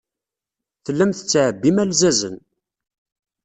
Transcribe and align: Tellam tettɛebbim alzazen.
Tellam 0.85 1.11
tettɛebbim 1.13 1.77
alzazen. 1.83 2.37